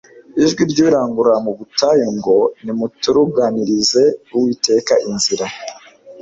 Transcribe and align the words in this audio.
Ijwi 0.43 0.61
ry'urangurura 0.71 1.37
mu 1.45 1.51
butayu 1.57 2.07
ngo 2.17 2.37
nimuturuganirize 2.63 4.03
Uwiteka 4.33 4.93
inzira! 5.09 5.45